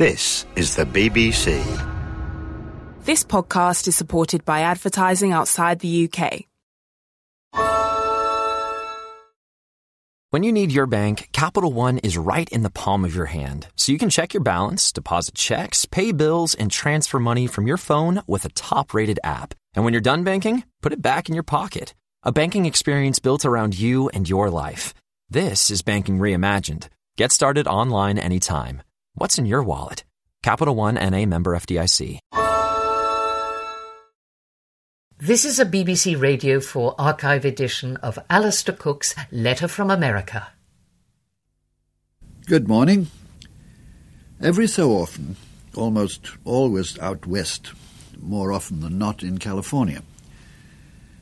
[0.00, 1.60] This is the BBC.
[3.04, 6.46] This podcast is supported by advertising outside the UK.
[10.30, 13.66] When you need your bank, Capital One is right in the palm of your hand,
[13.76, 17.76] so you can check your balance, deposit checks, pay bills, and transfer money from your
[17.76, 19.52] phone with a top rated app.
[19.74, 21.94] And when you're done banking, put it back in your pocket.
[22.22, 24.94] A banking experience built around you and your life.
[25.28, 26.88] This is Banking Reimagined.
[27.18, 28.80] Get started online anytime.
[29.14, 30.04] What's in your wallet?
[30.42, 32.18] Capital One NA member FDIC.
[35.18, 40.48] This is a BBC Radio 4 archive edition of Alistair Cooke's Letter from America.
[42.46, 43.08] Good morning.
[44.40, 45.36] Every so often,
[45.74, 47.72] almost always out west,
[48.18, 50.02] more often than not in California,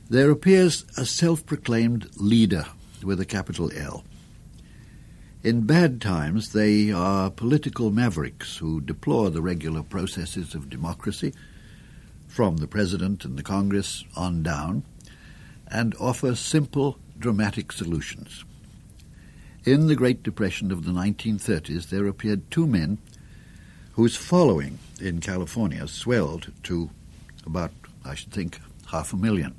[0.09, 2.65] there appears a self proclaimed leader
[3.03, 4.03] with a capital L.
[5.41, 11.33] In bad times, they are political mavericks who deplore the regular processes of democracy,
[12.27, 14.83] from the President and the Congress on down,
[15.71, 18.43] and offer simple, dramatic solutions.
[19.63, 22.97] In the Great Depression of the 1930s, there appeared two men
[23.93, 26.89] whose following in California swelled to
[27.45, 27.71] about,
[28.03, 28.59] I should think,
[28.91, 29.55] half a million.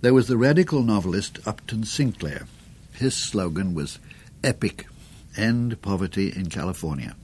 [0.00, 2.48] There was the radical novelist Upton Sinclair.
[2.92, 4.00] His slogan was
[4.44, 4.86] epic
[5.36, 7.16] end poverty in California.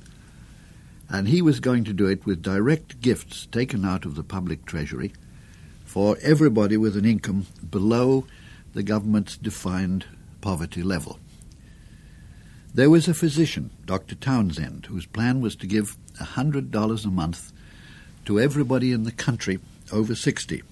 [1.08, 4.64] And he was going to do it with direct gifts taken out of the public
[4.66, 5.12] treasury
[5.84, 8.26] for everybody with an income below
[8.74, 10.04] the government's defined
[10.40, 11.18] poverty level.
[12.74, 14.14] There was a physician, Dr.
[14.14, 17.52] Townsend, whose plan was to give $100 a month
[18.26, 19.58] to everybody in the country
[19.90, 20.62] over 60.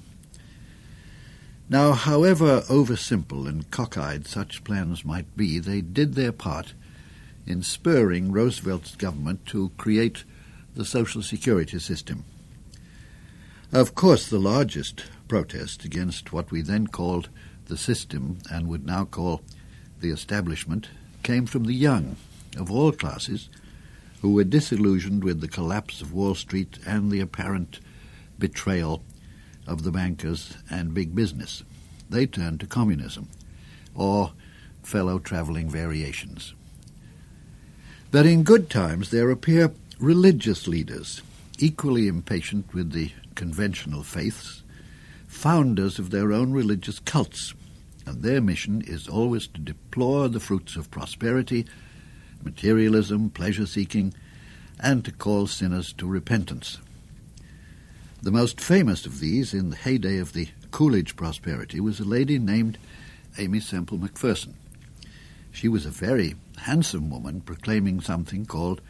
[1.68, 6.74] Now, however oversimple and cockeyed such plans might be, they did their part
[7.44, 10.22] in spurring Roosevelt's government to create
[10.76, 12.24] the Social Security system.
[13.72, 17.28] Of course, the largest protest against what we then called
[17.66, 19.42] the system and would now call
[20.00, 20.88] the establishment
[21.24, 22.16] came from the young
[22.56, 23.48] of all classes
[24.22, 27.80] who were disillusioned with the collapse of Wall Street and the apparent
[28.38, 29.02] betrayal
[29.66, 31.62] of the bankers and big business.
[32.08, 33.28] They turned to communism
[33.94, 34.32] or
[34.82, 36.54] fellow travelling variations.
[38.10, 41.22] But in good times there appear religious leaders,
[41.58, 44.62] equally impatient with the conventional faiths,
[45.26, 47.54] founders of their own religious cults,
[48.06, 51.66] and their mission is always to deplore the fruits of prosperity,
[52.42, 54.14] materialism, pleasure seeking,
[54.78, 56.78] and to call sinners to repentance.
[58.22, 62.38] The most famous of these, in the heyday of the Coolidge prosperity, was a lady
[62.38, 62.78] named
[63.38, 64.54] Aimee Semple McPherson.
[65.52, 68.80] She was a very handsome woman proclaiming something called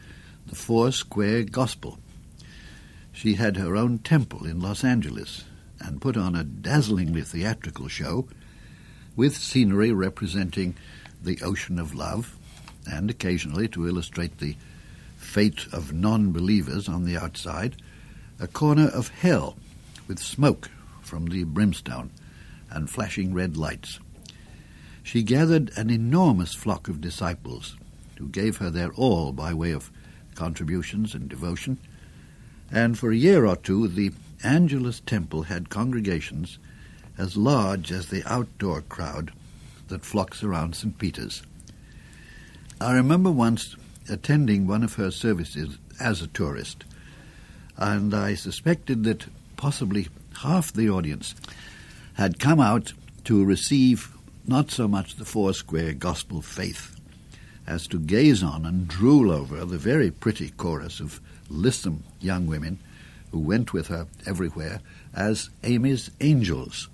[0.47, 1.99] the Four Square Gospel.
[3.11, 5.43] She had her own temple in Los Angeles
[5.79, 8.27] and put on a dazzlingly theatrical show
[9.15, 10.75] with scenery representing
[11.21, 12.35] the ocean of love
[12.89, 14.55] and occasionally to illustrate the
[15.17, 17.75] fate of non believers on the outside
[18.39, 19.57] a corner of hell
[20.07, 20.69] with smoke
[21.01, 22.11] from the brimstone
[22.69, 23.99] and flashing red lights.
[25.03, 27.75] She gathered an enormous flock of disciples
[28.17, 29.91] who gave her their all by way of
[30.35, 31.77] contributions and devotion,
[32.71, 34.11] and for a year or two the
[34.43, 36.59] Angelus Temple had congregations
[37.17, 39.31] as large as the outdoor crowd
[39.87, 40.97] that flocks around St.
[40.97, 41.41] Peter's.
[42.79, 43.75] I remember once
[44.09, 46.83] attending one of her services as a tourist
[47.77, 50.07] and I suspected that possibly
[50.39, 51.35] half the audience
[52.15, 52.93] had come out
[53.25, 54.11] to receive
[54.47, 56.99] not so much the Foursquare gospel faith
[57.67, 62.79] as to gaze on and drool over the very pretty chorus of lissom young women
[63.31, 64.79] who went with her everywhere
[65.13, 66.87] as Aimee's angels.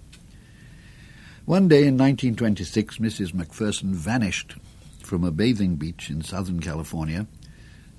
[1.45, 3.33] One day in 1926, Mrs.
[3.33, 4.55] McPherson vanished
[5.03, 7.27] from a bathing beach in Southern California,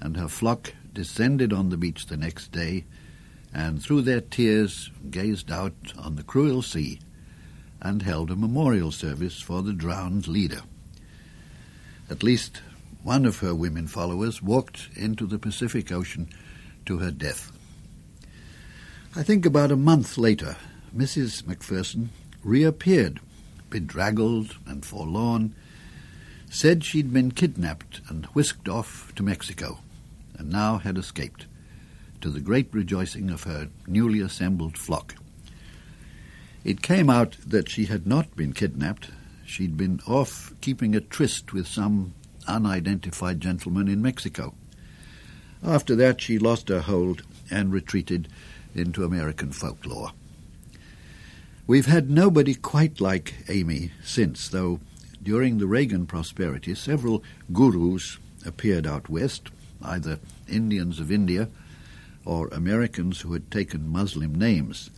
[0.00, 2.84] and her flock descended on the beach the next day,
[3.52, 7.00] and through their tears gazed out on the cruel sea,
[7.82, 10.62] and held a memorial service for the drowned leader.
[12.08, 12.62] At least
[13.02, 16.28] one of her women followers walked into the Pacific Ocean
[16.86, 17.52] to her death.
[19.14, 20.56] I think about a month later,
[20.96, 21.42] Mrs.
[21.42, 22.08] McPherson
[22.42, 23.20] reappeared,
[23.68, 25.54] bedraggled and forlorn,
[26.50, 29.78] said she'd been kidnapped and whisked off to Mexico
[30.38, 31.46] and now had escaped,
[32.20, 35.14] to the great rejoicing of her newly assembled flock.
[36.64, 39.10] It came out that she had not been kidnapped.
[39.44, 42.14] She'd been off keeping a tryst with some
[42.46, 44.54] unidentified gentleman in Mexico.
[45.62, 48.28] After that, she lost her hold and retreated
[48.74, 50.12] into American folklore.
[51.66, 54.80] We've had nobody quite like Aimee since, though
[55.22, 57.22] during the Reagan prosperity, several
[57.52, 59.50] gurus appeared out west,
[59.84, 61.48] either Indians of India
[62.24, 64.90] or Americans who had taken Muslim names.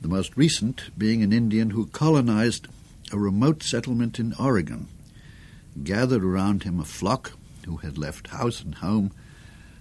[0.00, 2.68] The most recent being an Indian who colonized
[3.12, 4.88] a remote settlement in Oregon,
[5.82, 7.32] gathered around him a flock
[7.66, 9.12] who had left house and home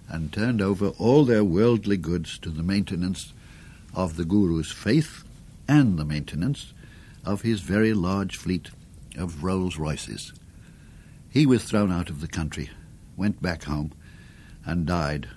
[0.07, 3.33] and turned over all their worldly goods to the maintenance
[3.93, 5.23] of the Guru's faith
[5.67, 6.73] and the maintenance
[7.25, 8.69] of his very large fleet
[9.17, 10.33] of Rolls Royces.
[11.29, 12.71] He was thrown out of the country,
[13.15, 13.91] went back home,
[14.65, 15.27] and died,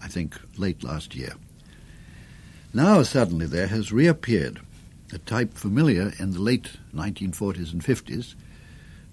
[0.00, 1.34] I think, late last year.
[2.74, 4.60] Now suddenly there has reappeared
[5.12, 8.34] a type familiar in the late 1940s and 50s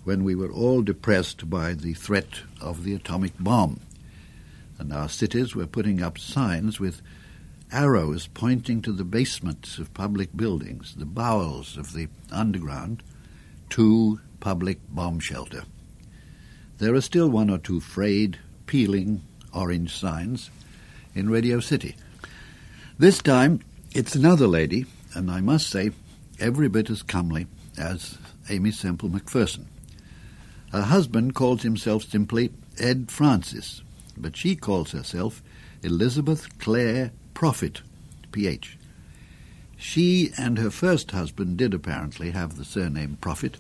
[0.05, 3.81] when we were all depressed by the threat of the atomic bomb.
[4.77, 7.01] And our cities were putting up signs with
[7.71, 13.03] arrows pointing to the basements of public buildings, the bowels of the underground,
[13.71, 15.63] to public bomb shelter.
[16.77, 19.21] There are still one or two frayed, peeling
[19.53, 20.49] orange signs
[21.15, 21.95] in Radio City.
[22.97, 23.61] This time
[23.93, 25.91] it's another lady, and I must say,
[26.39, 27.47] every bit as comely
[27.77, 28.17] as
[28.49, 29.65] Aimee Semple McPherson.
[30.71, 33.81] Her husband calls himself simply Ed Francis,
[34.15, 35.41] but she calls herself
[35.81, 37.81] Elizabeth Clare Prophet,
[38.31, 38.77] PH.
[39.77, 43.57] She and her first husband did apparently have the surname Prophet,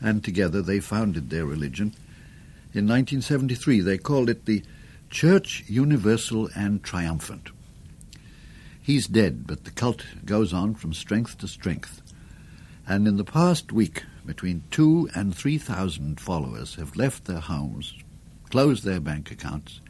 [0.00, 1.94] and together they founded their religion.
[2.72, 4.62] In 1973 they called it the
[5.10, 7.50] Church Universal and Triumphant.
[8.80, 12.00] He's dead, but the cult goes on from strength to strength.
[12.86, 17.92] And in the past week, between two and three thousand followers have left their homes,
[18.50, 19.80] closed their bank accounts,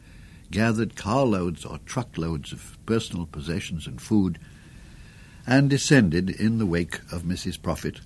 [0.49, 4.39] gathered carloads or truckloads of personal possessions and food,
[5.45, 7.61] and descended in the wake of Mrs.
[7.61, 8.01] Prophet,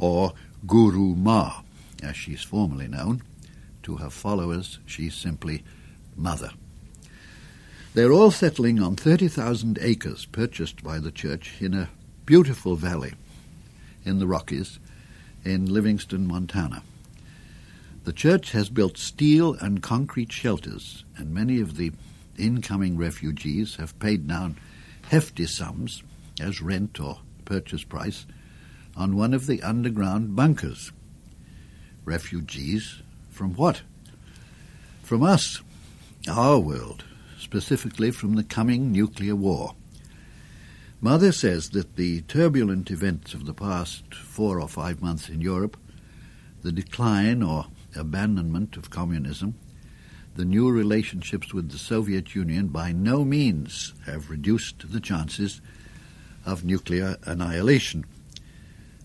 [0.00, 0.32] or
[0.66, 1.60] Guru Ma,
[2.02, 3.22] as she's formally known.
[3.84, 5.62] To her followers, she's simply
[6.20, 6.50] Mother.
[7.94, 11.88] They're all settling on 30,000 acres purchased by the church in a
[12.26, 13.14] beautiful valley
[14.04, 14.78] in the Rockies
[15.44, 16.82] in Livingston, Montana.
[18.04, 21.92] The church has built steel and concrete shelters, and many of the
[22.38, 24.56] incoming refugees have paid down
[25.08, 26.02] hefty sums
[26.40, 28.26] as rent or purchase price
[28.96, 30.92] on one of the underground bunkers.
[32.04, 33.82] Refugees from what?
[35.02, 35.60] From us,
[36.28, 37.04] our world
[37.38, 39.74] specifically from the coming nuclear war.
[41.00, 45.78] Mother says that the turbulent events of the past four or five months in Europe,
[46.62, 49.54] the decline or abandonment of communism,
[50.36, 55.60] the new relationships with the Soviet Union by no means have reduced the chances
[56.44, 58.04] of nuclear annihilation.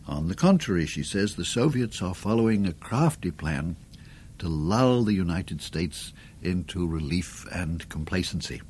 [0.07, 3.75] On the contrary, she says, the Soviets are following a crafty plan
[4.39, 8.61] to lull the United States into relief and complacency.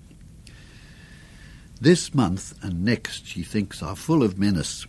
[1.79, 4.85] This month and next, she thinks, are full of menace,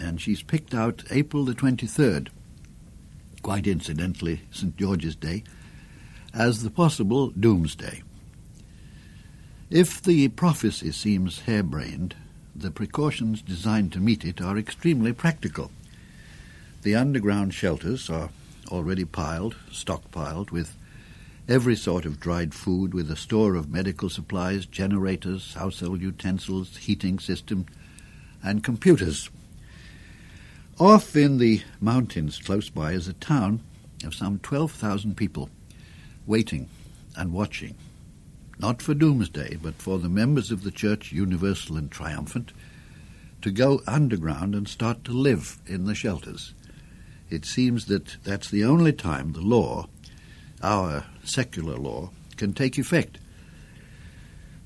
[0.00, 2.28] and she's picked out April the 23rd,
[3.42, 4.76] quite incidentally, St.
[4.76, 5.44] George's Day,
[6.32, 8.02] as the possible doomsday.
[9.70, 12.14] If the prophecy seems harebrained,
[12.54, 15.70] the precautions designed to meet it are extremely practical.
[16.82, 18.30] The underground shelters are
[18.68, 20.76] already piled, stockpiled, with
[21.48, 27.18] every sort of dried food, with a store of medical supplies, generators, household utensils, heating
[27.18, 27.66] system,
[28.42, 29.30] and computers.
[30.78, 33.60] Off in the mountains close by is a town
[34.04, 35.48] of some 12,000 people
[36.26, 36.68] waiting
[37.16, 37.74] and watching,
[38.58, 42.52] not for doomsday, but for the members of the Church Universal and Triumphant
[43.42, 46.54] to go underground and start to live in the shelters.
[47.30, 49.88] It seems that that's the only time the law,
[50.62, 53.18] our secular law, can take effect.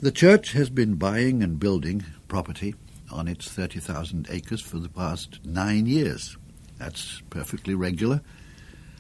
[0.00, 2.74] The church has been buying and building property
[3.10, 6.36] on its 30,000 acres for the past nine years.
[6.78, 8.20] That's perfectly regular,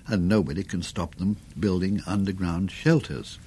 [0.06, 3.38] and nobody can stop them building underground shelters.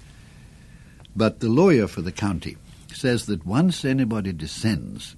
[1.16, 2.58] But the lawyer for the county
[2.94, 5.16] says that once anybody descends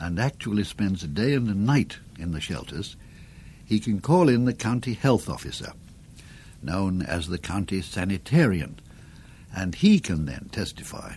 [0.00, 2.96] and actually spends a day and a night in the shelters,
[3.68, 5.72] he can call in the county health officer,
[6.62, 8.80] known as the county sanitarian,
[9.54, 11.12] and he can then testify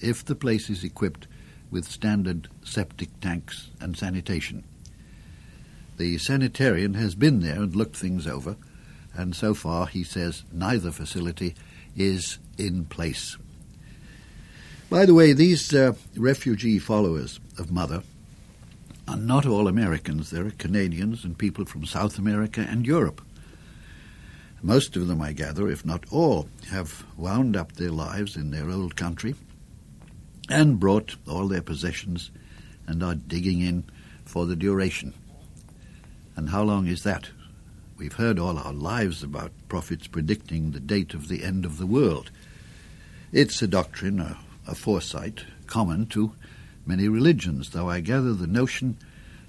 [0.00, 1.26] if the place is equipped
[1.70, 4.62] with standard septic tanks and sanitation.
[5.96, 8.56] The sanitarian has been there and looked things over,
[9.14, 11.54] and so far he says neither facility
[11.96, 13.38] is in place.
[14.90, 18.02] By the way, these uh, refugee followers of Mother
[19.06, 20.30] are not all Americans.
[20.30, 23.20] There are Canadians and people from South America and Europe.
[24.62, 28.70] Most of them, I gather, if not all, have wound up their lives in their
[28.70, 29.34] old country
[30.48, 32.30] and brought all their possessions
[32.86, 33.84] and are digging in
[34.24, 35.12] for the duration.
[36.36, 37.28] And how long is that?
[37.96, 41.86] We've heard all our lives about prophets predicting the date of the end of the
[41.86, 42.30] world.
[43.32, 46.32] It's a doctrine, a, a foresight, common to
[46.86, 48.96] many religions, though I gather the notion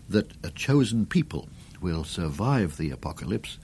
[0.10, 1.50] that a chosen people
[1.82, 3.58] will survive the apocalypse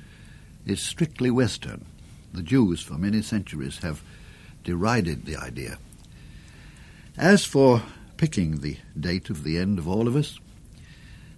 [0.65, 1.85] is strictly Western.
[2.33, 4.01] The Jews, for many centuries, have
[4.63, 5.77] derided the idea.
[7.17, 7.83] As for
[8.17, 10.39] picking the date of the end of all of us,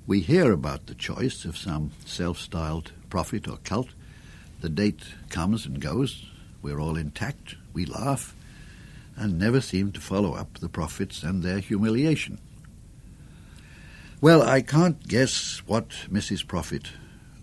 [0.05, 3.89] we hear about the choice of some self styled prophet or cult.
[4.61, 6.25] The date comes and goes.
[6.61, 7.55] We're all intact.
[7.73, 8.35] We laugh
[9.15, 12.39] and never seem to follow up the prophets and their humiliation.
[14.21, 16.47] Well, I can't guess what Mrs.
[16.47, 16.89] Prophet,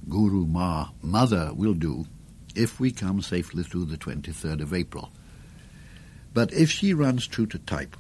[0.09, 2.07] Guru Ma, Mother, will do
[2.55, 5.11] if we come safely through the 23rd of April.
[6.33, 7.97] But if she runs true to type,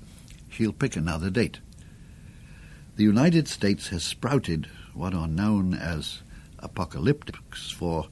[0.48, 1.60] she'll pick another date.
[2.96, 6.22] The United States has sprouted what are known as
[6.58, 8.08] apocalyptics for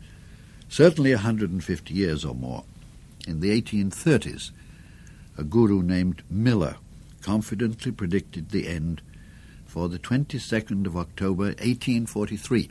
[0.69, 2.65] certainly 150 years or more.
[3.27, 4.51] In the 1830s,
[5.39, 6.77] a guru named Miller
[7.23, 9.01] confidently predicted the end
[9.65, 12.69] for the 22nd of October 1843.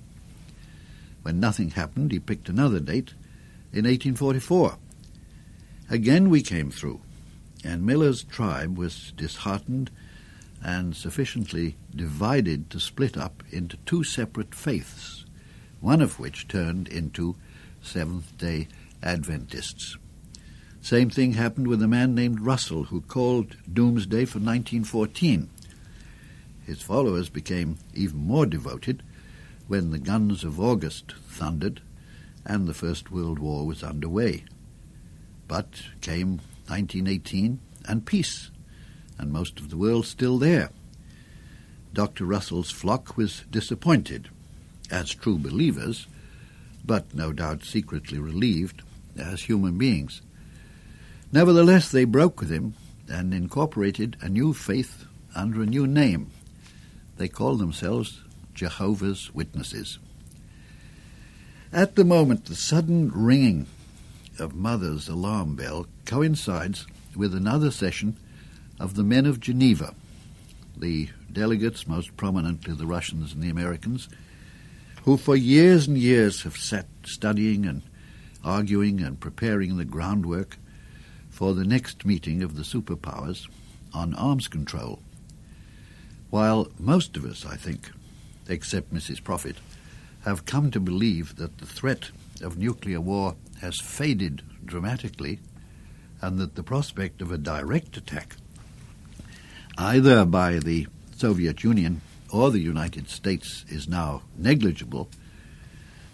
[1.22, 3.14] When nothing happened, he picked another date
[3.72, 4.78] in 1844.
[5.90, 7.00] Again we came through,
[7.64, 9.90] and Miller's tribe was disheartened
[10.62, 15.26] and sufficiently divided to split up into two separate faiths,
[15.80, 17.36] one of which turned into
[17.82, 18.68] Seventh day
[19.02, 19.98] Adventists.
[20.88, 25.50] Same thing happened with a man named Russell who called Doomsday for 1914.
[26.66, 29.04] His followers became even more devoted
[29.68, 31.82] when the guns of August thundered
[32.46, 34.46] and the First World War was underway.
[35.50, 35.68] But
[36.00, 38.50] came 1918 and peace,
[39.18, 40.70] and most of the world still there.
[41.94, 42.24] Dr.
[42.24, 44.30] Russell's flock was disappointed,
[44.90, 46.08] as true believers,
[46.86, 48.84] but no doubt secretly relieved
[49.18, 50.22] as human beings.
[51.32, 52.74] Nevertheless, they broke with him
[53.10, 55.06] and incorporated a new faith
[55.36, 56.32] under a new name.
[57.18, 58.22] They called themselves
[58.54, 60.00] Jehovah's Witnesses.
[61.74, 63.68] At the moment, the sudden ringing
[64.40, 68.16] of Mother's alarm bell coincides with another session
[68.80, 69.94] of the Men of Geneva,
[70.78, 74.08] the delegates, most prominently the Russians and the Americans,
[75.04, 77.82] who for years and years have sat studying and
[78.44, 80.58] arguing and preparing the groundwork
[81.38, 83.48] for the next meeting of the superpowers
[83.94, 84.98] on arms control.
[86.32, 87.92] While most of us, I think,
[88.50, 89.24] except Mrs.
[89.24, 89.58] Prophet,
[90.26, 92.10] have come to believe that the threat
[92.42, 95.38] of nuclear war has faded dramatically
[96.24, 98.36] and that the prospect of a direct attack,
[99.78, 102.02] either by the Soviet Union
[102.34, 105.08] or the United States, is now negligible,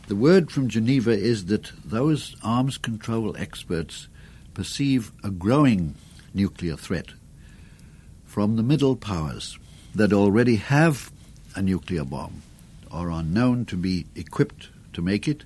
[0.08, 4.10] the word from Geneva is that those arms control experts
[4.54, 5.96] perceive a growing
[6.34, 7.08] nuclear threat
[8.26, 9.58] from the middle powers
[9.94, 11.12] that already have
[11.56, 12.42] a nuclear bomb
[12.92, 15.44] or are known to be equipped to make it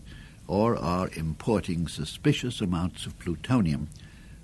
[0.47, 3.89] or are importing suspicious amounts of plutonium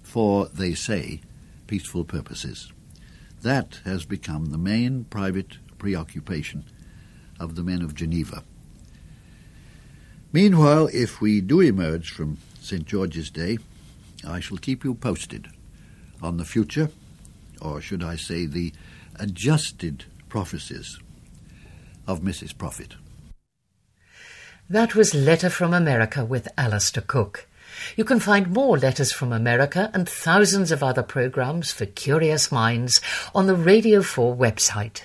[0.01, 1.21] for, they say,
[1.67, 2.71] peaceful purposes.
[3.41, 6.65] That has become the main private preoccupation
[7.39, 8.43] of the men of Geneva.
[10.31, 12.85] Meanwhile, if we do emerge from St.
[12.85, 13.57] George's Day
[14.25, 15.47] I shall keep you posted
[16.21, 16.89] on the future,
[17.61, 18.73] or should I say the
[19.19, 20.99] adjusted prophecies
[22.07, 22.57] of Mrs.
[22.57, 22.95] Prophet.
[24.69, 27.47] That was Letter from America with Alistair Cooke.
[27.95, 33.01] You can find more Letters from America and thousands of other programs for curious minds
[33.35, 35.01] on the Radio 4 website.